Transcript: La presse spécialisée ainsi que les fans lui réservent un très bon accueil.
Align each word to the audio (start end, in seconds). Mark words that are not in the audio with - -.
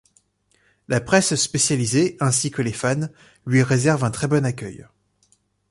La 0.87 0.99
presse 0.99 1.35
spécialisée 1.35 2.17
ainsi 2.19 2.49
que 2.49 2.63
les 2.63 2.73
fans 2.73 3.07
lui 3.45 3.61
réservent 3.61 4.03
un 4.03 4.09
très 4.09 4.27
bon 4.27 4.43
accueil. 4.47 4.87